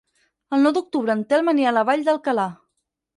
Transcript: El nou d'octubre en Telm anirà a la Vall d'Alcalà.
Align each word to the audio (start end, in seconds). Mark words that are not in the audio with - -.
El 0.55 0.63
nou 0.67 0.71
d'octubre 0.77 1.15
en 1.17 1.21
Telm 1.33 1.51
anirà 1.53 1.73
a 1.73 1.73
la 1.79 1.83
Vall 1.91 2.07
d'Alcalà. 2.09 2.47